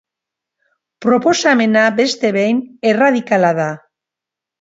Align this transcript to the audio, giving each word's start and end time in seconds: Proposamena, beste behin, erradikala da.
Proposamena, 1.05 1.83
beste 1.99 2.31
behin, 2.37 2.61
erradikala 2.93 3.53
da. 3.61 3.69